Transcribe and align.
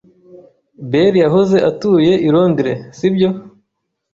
Bell 0.91 1.13
yahoze 1.23 1.57
atuye 1.69 2.13
i 2.27 2.29
Londres, 2.35 2.77
si 2.97 3.07
byo? 3.13 3.29